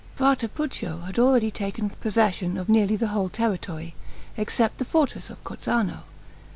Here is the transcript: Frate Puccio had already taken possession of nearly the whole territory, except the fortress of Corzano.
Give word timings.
Frate 0.15 0.47
Puccio 0.55 1.01
had 1.05 1.19
already 1.19 1.51
taken 1.51 1.87
possession 1.91 2.57
of 2.57 2.67
nearly 2.67 2.95
the 2.95 3.09
whole 3.09 3.29
territory, 3.29 3.93
except 4.35 4.79
the 4.79 4.83
fortress 4.83 5.29
of 5.29 5.43
Corzano. 5.43 6.05